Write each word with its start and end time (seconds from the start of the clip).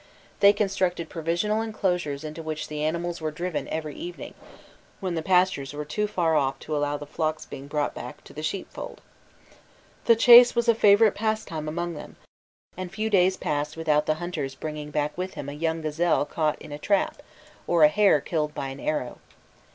They 0.39 0.51
constructed 0.51 1.09
provisional 1.11 1.61
enclosures 1.61 2.23
into 2.23 2.41
which 2.41 2.69
the 2.69 2.83
animals 2.83 3.21
were 3.21 3.29
driven 3.29 3.67
every 3.67 3.93
evening, 3.95 4.33
when 4.99 5.13
the 5.13 5.21
pastures 5.21 5.73
were 5.75 5.85
too 5.85 6.07
far 6.07 6.35
off 6.35 6.57
to 6.61 6.75
allow 6.75 6.95
of 6.95 7.01
the 7.01 7.05
flocks 7.05 7.45
being 7.45 7.67
brought 7.67 7.93
back 7.93 8.23
to 8.23 8.33
the 8.33 8.41
sheepfold. 8.41 8.99
The 10.05 10.15
chase 10.15 10.55
was 10.55 10.67
a 10.67 10.73
favourite 10.73 11.13
pastime 11.13 11.67
among 11.67 11.93
them, 11.93 12.15
and 12.75 12.91
few 12.91 13.11
days 13.11 13.37
passed 13.37 13.77
without 13.77 14.07
the 14.07 14.15
hunter's 14.15 14.55
bringing 14.55 14.89
back 14.89 15.15
with 15.15 15.35
him 15.35 15.47
a 15.47 15.53
young 15.53 15.83
gazelle 15.83 16.25
caught 16.25 16.59
in 16.59 16.71
a 16.71 16.79
trap, 16.79 17.21
or 17.67 17.83
a 17.83 17.87
hare 17.87 18.21
killed 18.21 18.55
by 18.55 18.69
an 18.69 18.79
arrow. 18.79 19.19